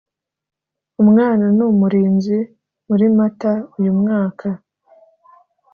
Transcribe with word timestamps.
umwana 1.01 1.45
n’umurinzi 1.57 2.37
muri 2.89 3.05
Mata 3.17 3.53
uyu 3.79 3.93
mwaka 3.99 4.47